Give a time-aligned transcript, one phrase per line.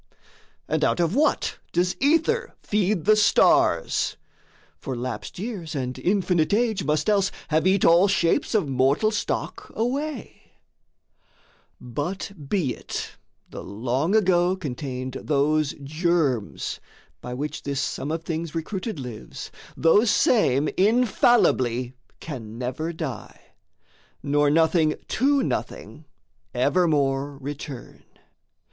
[0.67, 4.17] And out of what does Ether feed the stars?
[4.79, 9.71] For lapsed years and infinite age must else Have eat all shapes of mortal stock
[9.75, 10.53] away:
[11.79, 13.11] But be it
[13.47, 16.79] the Long Ago contained those germs,
[17.21, 23.39] By which this sum of things recruited lives, Those same infallibly can never die,
[24.23, 26.05] Nor nothing to nothing
[26.55, 28.01] evermore return.